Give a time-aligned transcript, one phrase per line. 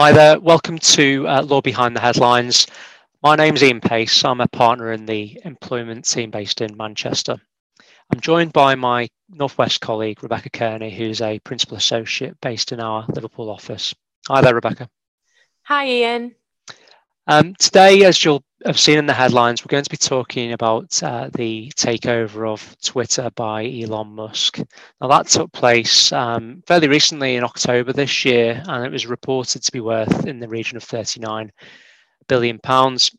[0.00, 2.66] Hi there, welcome to uh, Law Behind the Headlines.
[3.22, 4.24] My name is Ian Pace.
[4.24, 7.36] I'm a partner in the employment team based in Manchester.
[8.10, 13.04] I'm joined by my Northwest colleague, Rebecca Kearney, who's a principal associate based in our
[13.14, 13.94] Liverpool office.
[14.26, 14.88] Hi there, Rebecca.
[15.64, 16.34] Hi, Ian.
[17.26, 21.02] Um, today, as you'll have seen in the headlines, we're going to be talking about
[21.02, 24.58] uh, the takeover of Twitter by Elon Musk.
[25.00, 29.62] Now, that took place um, fairly recently in October this year, and it was reported
[29.62, 31.52] to be worth in the region of 39
[32.26, 33.10] billion pounds.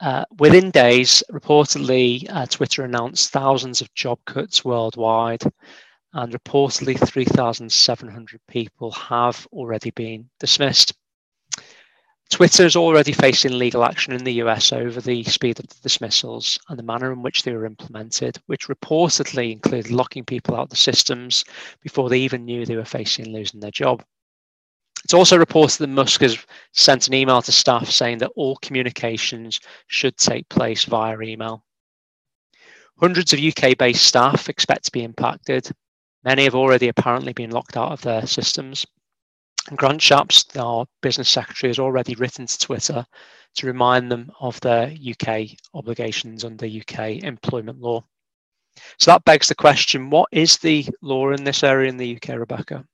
[0.00, 5.42] Uh, within days, reportedly, uh, Twitter announced thousands of job cuts worldwide,
[6.12, 10.92] and reportedly 3,700 people have already been dismissed.
[12.32, 16.58] Twitter is already facing legal action in the US over the speed of the dismissals
[16.70, 20.68] and the manner in which they were implemented, which reportedly included locking people out of
[20.70, 21.44] the systems
[21.82, 24.02] before they even knew they were facing losing their job.
[25.04, 26.38] It's also reported that Musk has
[26.72, 31.62] sent an email to staff saying that all communications should take place via email.
[32.98, 35.70] Hundreds of UK based staff expect to be impacted.
[36.24, 38.86] Many have already apparently been locked out of their systems.
[39.76, 43.06] Grant Shapps, our business secretary, has already written to Twitter
[43.54, 48.04] to remind them of their UK obligations under UK employment law.
[48.98, 52.30] So that begs the question what is the law in this area in the UK,
[52.38, 52.84] Rebecca?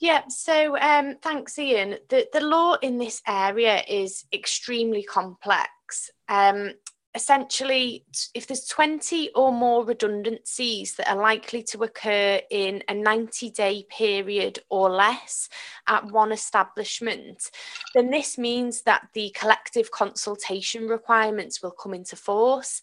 [0.00, 1.96] Yeah, so um, thanks, Ian.
[2.08, 6.10] The, the law in this area is extremely complex.
[6.28, 6.74] Um,
[7.18, 13.50] essentially, if there's 20 or more redundancies that are likely to occur in a 90
[13.50, 15.48] day period or less
[15.88, 17.50] at one establishment,
[17.92, 22.82] then this means that the collective consultation requirements will come into force.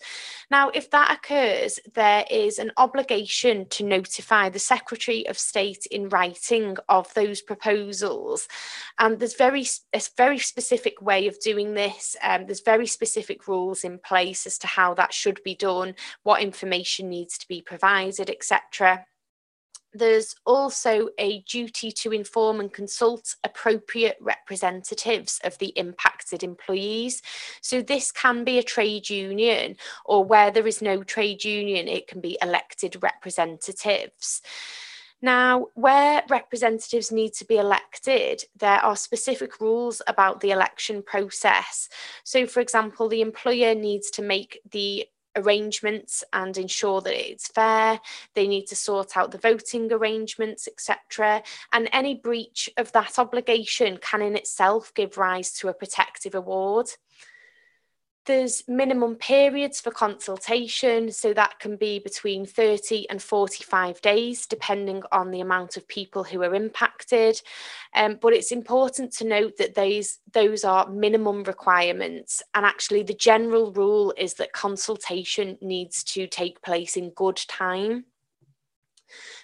[0.51, 6.09] Now, if that occurs, there is an obligation to notify the Secretary of State in
[6.09, 8.49] writing of those proposals.
[8.99, 12.17] And there's very a very specific way of doing this.
[12.21, 16.41] Um, there's very specific rules in place as to how that should be done, what
[16.41, 19.05] information needs to be provided, etc.
[19.93, 27.21] There's also a duty to inform and consult appropriate representatives of the impacted employees.
[27.61, 32.07] So, this can be a trade union, or where there is no trade union, it
[32.07, 34.41] can be elected representatives.
[35.21, 41.89] Now, where representatives need to be elected, there are specific rules about the election process.
[42.23, 47.99] So, for example, the employer needs to make the arrangements and ensure that it's fair.
[48.33, 51.43] They need to sort out the voting arrangements, etc.
[51.71, 56.87] And any breach of that obligation can in itself give rise to a protective award.
[58.25, 65.03] There's minimum periods for consultation, so that can be between 30 and 45 days, depending
[65.11, 67.39] on the amount of people who are impacted.
[67.93, 73.13] Um, but it's important to note that those, those are minimum requirements, and actually, the
[73.13, 78.05] general rule is that consultation needs to take place in good time.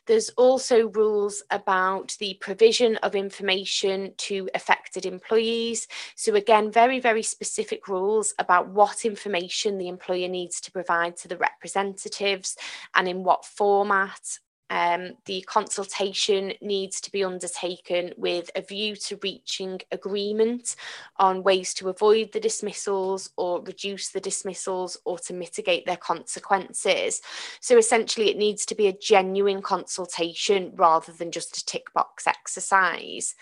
[0.05, 5.87] There's also rules about the provision of information to affected employees.
[6.15, 11.27] So, again, very, very specific rules about what information the employer needs to provide to
[11.27, 12.57] the representatives
[12.95, 14.39] and in what format
[14.71, 20.77] um, the consultation needs to be undertaken with a view to reaching agreement
[21.17, 27.21] on ways to avoid the dismissals or reduce the dismissals or to mitigate their consequences.
[27.59, 32.25] So essentially, it needs to be a genuine consultation rather than just a tick box
[32.25, 33.35] exercise.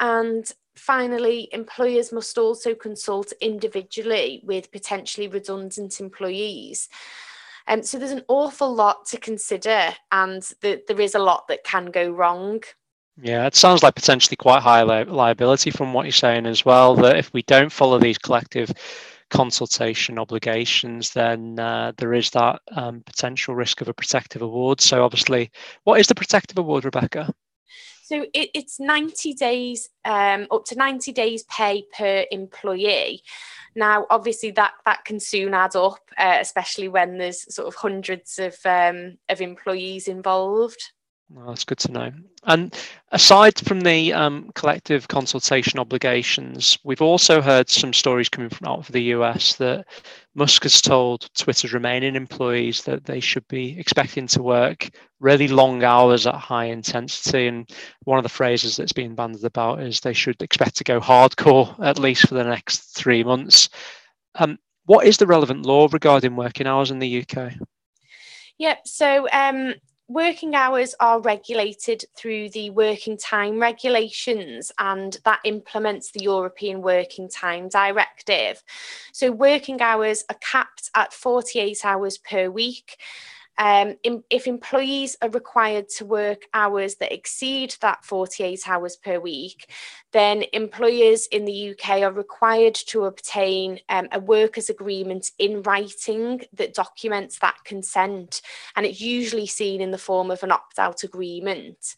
[0.00, 6.90] And finally, employers must also consult individually with potentially redundant employees.
[7.68, 11.64] Um, so there's an awful lot to consider, and the, there is a lot that
[11.64, 12.62] can go wrong.
[13.20, 16.94] Yeah, it sounds like potentially quite high li- liability from what you're saying as well.
[16.96, 18.72] That if we don't follow these collective
[19.30, 24.80] consultation obligations, then uh, there is that um, potential risk of a protective award.
[24.80, 25.50] So, obviously,
[25.84, 27.32] what is the protective award, Rebecca?
[28.12, 33.22] So it, it's 90 days, um, up to 90 days pay per employee.
[33.74, 38.38] Now, obviously, that that can soon add up, uh, especially when there's sort of hundreds
[38.38, 40.92] of um, of employees involved.
[41.34, 42.12] Well, that's good to know.
[42.44, 42.76] And
[43.10, 48.80] aside from the um, collective consultation obligations, we've also heard some stories coming from out
[48.80, 49.86] of the US that
[50.34, 54.90] Musk has told Twitter's remaining employees that they should be expecting to work
[55.20, 57.46] really long hours at high intensity.
[57.46, 57.70] And
[58.04, 61.74] one of the phrases that's being bandied about is they should expect to go hardcore
[61.82, 63.70] at least for the next three months.
[64.34, 67.54] Um, what is the relevant law regarding working hours in the UK?
[68.58, 68.78] Yep.
[68.86, 69.74] So um,
[70.12, 77.28] working hours are regulated through the working time regulations, and that implements the European Working
[77.28, 78.62] Time Directive.
[79.12, 82.96] So, working hours are capped at 48 hours per week.
[83.58, 89.20] Um, in, if employees are required to work hours that exceed that 48 hours per
[89.20, 89.70] week,
[90.12, 96.42] then employers in the UK are required to obtain um, a workers' agreement in writing
[96.54, 98.40] that documents that consent.
[98.74, 101.94] And it's usually seen in the form of an opt out agreement.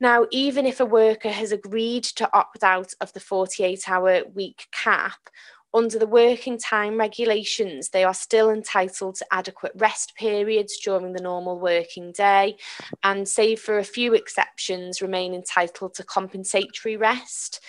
[0.00, 4.66] Now, even if a worker has agreed to opt out of the 48 hour week
[4.72, 5.28] cap,
[5.72, 11.22] under the working time regulations, they are still entitled to adequate rest periods during the
[11.22, 12.56] normal working day,
[13.02, 17.60] and save for a few exceptions, remain entitled to compensatory rest.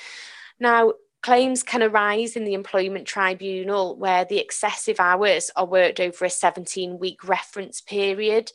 [0.59, 6.25] Now, claims can arise in the employment tribunal where the excessive hours are worked over
[6.25, 8.51] a 17 week reference period.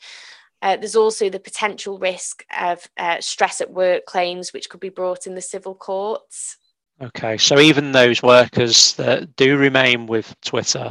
[0.62, 4.88] Uh, there's also the potential risk of uh, stress at work claims, which could be
[4.88, 6.56] brought in the civil courts.
[7.00, 10.90] Okay, so even those workers that do remain with Twitter,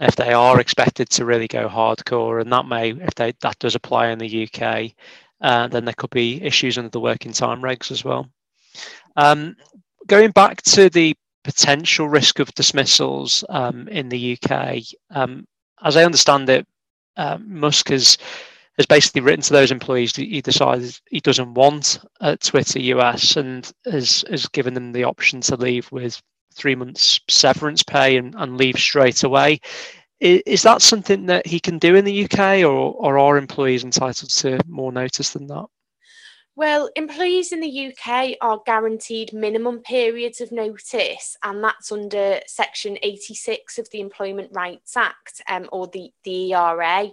[0.00, 3.76] if they are expected to really go hardcore, and that may, if they that does
[3.76, 4.90] apply in the UK,
[5.40, 8.28] uh, then there could be issues under the working time regs as well.
[9.16, 9.56] Um,
[10.08, 11.14] going back to the
[11.44, 14.78] potential risk of dismissals um, in the UK,
[15.10, 15.46] um,
[15.84, 16.66] as I understand it,
[17.16, 18.18] uh, Musk has
[18.76, 23.36] has basically written to those employees that he decides he doesn't want at Twitter US
[23.36, 26.20] and has, has given them the option to leave with
[26.54, 29.60] three months severance pay and, and leave straight away.
[30.20, 33.84] Is, is that something that he can do in the UK or, or are employees
[33.84, 35.66] entitled to more notice than that?
[36.56, 42.96] Well, employees in the UK are guaranteed minimum periods of notice, and that's under Section
[43.02, 47.10] 86 of the Employment Rights Act um, or the, the ERA.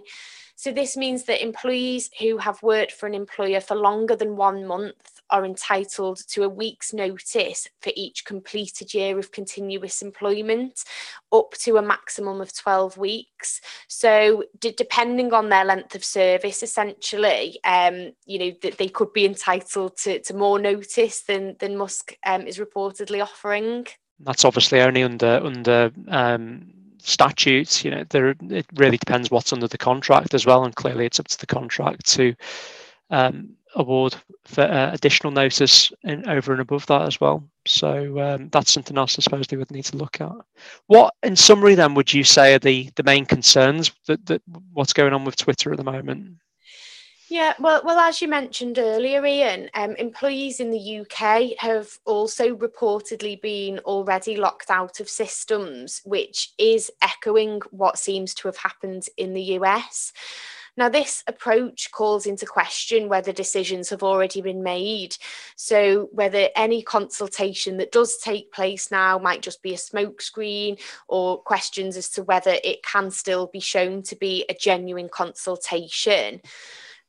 [0.62, 4.64] So, this means that employees who have worked for an employer for longer than one
[4.64, 10.84] month are entitled to a week's notice for each completed year of continuous employment,
[11.32, 13.60] up to a maximum of 12 weeks.
[13.88, 19.26] So, d- depending on their length of service, essentially, um, you know, they could be
[19.26, 23.88] entitled to, to more notice than, than Musk um, is reportedly offering.
[24.20, 27.84] That's obviously only under under um, statutes.
[27.84, 31.20] You know, there it really depends what's under the contract as well, and clearly it's
[31.20, 32.34] up to the contract to
[33.10, 34.14] um, award
[34.44, 37.42] for uh, additional notice in, over and above that as well.
[37.66, 40.32] So um, that's something else I suppose they would need to look at.
[40.86, 44.92] What, in summary, then, would you say are the the main concerns that, that what's
[44.92, 46.38] going on with Twitter at the moment?
[47.32, 52.54] Yeah, well, well, as you mentioned earlier, Ian, um, employees in the UK have also
[52.54, 59.06] reportedly been already locked out of systems, which is echoing what seems to have happened
[59.16, 60.12] in the US.
[60.76, 65.16] Now, this approach calls into question whether decisions have already been made.
[65.56, 71.38] So, whether any consultation that does take place now might just be a smokescreen, or
[71.38, 76.42] questions as to whether it can still be shown to be a genuine consultation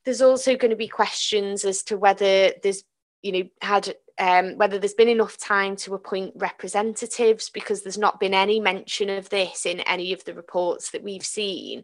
[0.05, 2.83] there's also going to be questions as to whether there's
[3.21, 8.19] you know had um, whether there's been enough time to appoint representatives because there's not
[8.19, 11.83] been any mention of this in any of the reports that we've seen.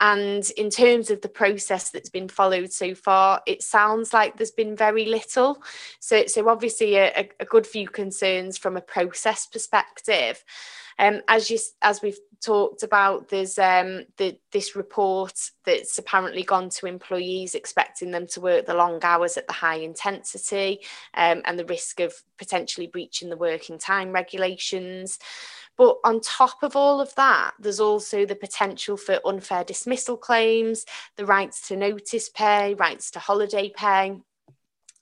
[0.00, 4.50] And in terms of the process that's been followed so far, it sounds like there's
[4.50, 5.62] been very little.
[6.00, 10.42] So, so obviously a, a good few concerns from a process perspective.
[10.98, 15.34] Um, as you as we've talked about, there's um, the, this report
[15.64, 19.76] that's apparently gone to employees, expecting them to work the long hours at the high
[19.76, 20.80] intensity,
[21.14, 25.18] um, and the risk of potentially breaching the working time regulations.
[25.76, 30.86] But on top of all of that, there's also the potential for unfair dismissal claims,
[31.16, 34.18] the rights to notice pay, rights to holiday pay,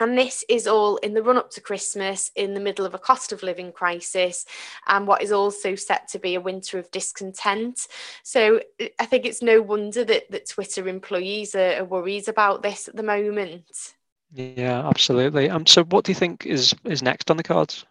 [0.00, 2.98] and this is all in the run up to Christmas, in the middle of a
[2.98, 4.44] cost of living crisis,
[4.86, 7.86] and what is also set to be a winter of discontent.
[8.22, 8.60] So
[8.98, 12.96] I think it's no wonder that, that Twitter employees are, are worried about this at
[12.96, 13.94] the moment.
[14.32, 15.48] Yeah, absolutely.
[15.48, 17.84] Um, so what do you think is is next on the cards?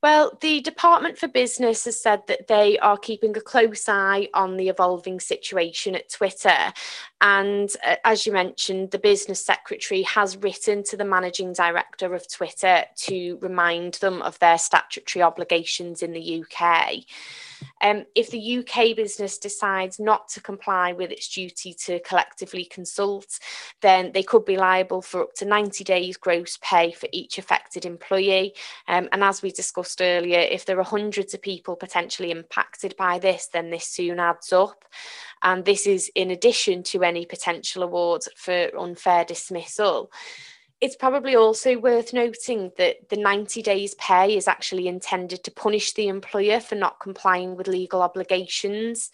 [0.00, 4.56] Well, the Department for Business has said that they are keeping a close eye on
[4.56, 6.72] the evolving situation at Twitter.
[7.20, 12.30] And uh, as you mentioned, the business secretary has written to the managing director of
[12.32, 16.98] Twitter to remind them of their statutory obligations in the UK.
[17.82, 23.38] Um, if the UK business decides not to comply with its duty to collectively consult,
[23.80, 27.84] then they could be liable for up to 90 days gross pay for each affected
[27.84, 28.54] employee.
[28.86, 33.18] Um, and as we discussed earlier, if there are hundreds of people potentially impacted by
[33.18, 34.84] this, then this soon adds up.
[35.42, 40.10] And this is in addition to any potential awards for unfair dismissal.
[40.80, 45.94] It's probably also worth noting that the 90 days pay is actually intended to punish
[45.94, 49.10] the employer for not complying with legal obligations.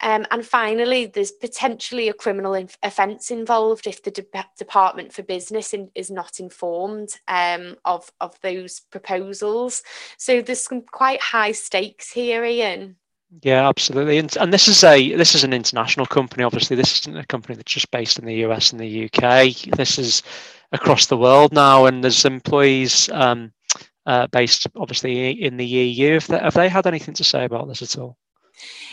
[0.00, 5.22] Um, and finally, there's potentially a criminal inf- offence involved if the De- Department for
[5.22, 9.82] Business in- is not informed um, of, of those proposals.
[10.18, 12.96] So there's some quite high stakes here, Ian.
[13.42, 14.18] Yeah, absolutely.
[14.18, 16.44] And and this is a this is an international company.
[16.44, 19.76] Obviously, this isn't a company that's just based in the US and the UK.
[19.76, 20.22] This is
[20.72, 23.52] across the world now, and there's employees um,
[24.06, 26.14] uh, based obviously in the EU.
[26.14, 28.16] Have they, have they had anything to say about this at all?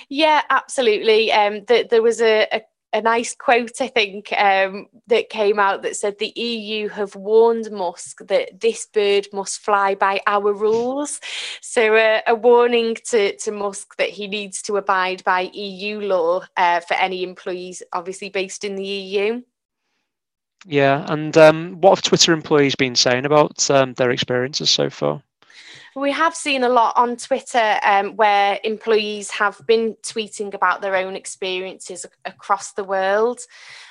[0.09, 1.31] Yeah, absolutely.
[1.31, 2.61] Um, the, there was a, a,
[2.93, 7.71] a, nice quote, I think, um, that came out that said the EU have warned
[7.71, 11.19] Musk that this bird must fly by our rules.
[11.61, 16.43] So, uh, a warning to, to Musk that he needs to abide by EU law
[16.57, 19.41] uh, for any employees, obviously based in the EU.
[20.65, 25.23] Yeah, and um, what have Twitter employees been saying about um, their experiences so far?
[25.95, 30.95] We have seen a lot on Twitter um, where employees have been tweeting about their
[30.95, 33.41] own experiences across the world.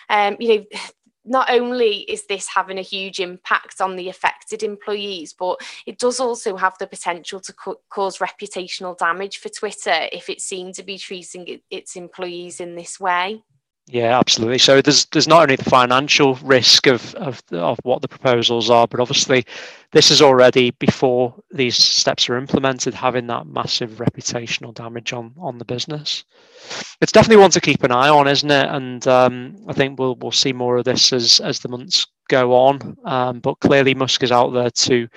[0.08, 0.64] Um, you know,
[1.26, 6.18] not only is this having a huge impact on the affected employees, but it does
[6.18, 10.82] also have the potential to co- cause reputational damage for Twitter if it seems to
[10.82, 13.42] be treating its employees in this way.
[13.92, 14.58] Yeah, absolutely.
[14.58, 18.86] So there's there's not only the financial risk of of, of what the proposals are,
[18.86, 19.44] but obviously
[19.90, 25.58] this is already before these steps are implemented having that massive reputational damage on on
[25.58, 26.24] the business.
[27.00, 28.68] It's definitely one to keep an eye on, isn't it?
[28.68, 32.54] And um, I think we'll we'll see more of this as as the months go
[32.54, 32.96] on.
[33.04, 35.08] Um, but clearly, Musk is out there to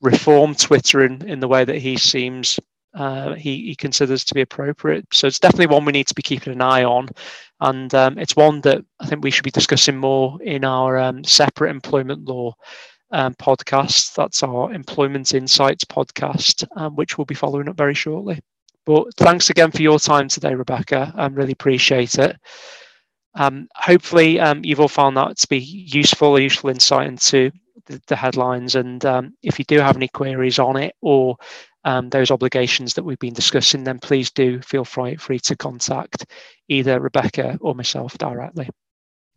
[0.00, 2.58] reform Twitter in in the way that he seems
[2.96, 5.06] uh, he, he, considers to be appropriate.
[5.12, 7.10] So it's definitely one we need to be keeping an eye on.
[7.60, 11.22] And um, it's one that I think we should be discussing more in our um,
[11.22, 12.54] separate employment law
[13.10, 14.14] um, podcast.
[14.14, 18.40] That's our Employment Insights podcast, um, which we'll be following up very shortly.
[18.86, 21.12] But thanks again for your time today, Rebecca.
[21.16, 22.36] I really appreciate it.
[23.34, 27.50] Um, hopefully, um, you've all found that to be useful, a useful insight into
[27.84, 28.74] the, the headlines.
[28.74, 29.04] And
[29.42, 31.36] if you do have any queries on it or
[31.86, 36.26] um, those obligations that we've been discussing, then please do feel free, free to contact
[36.68, 38.68] either Rebecca or myself directly.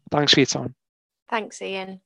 [0.09, 0.75] Thanks for your time.
[1.29, 2.01] Thanks, Ian.